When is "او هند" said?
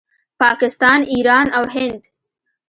1.57-2.03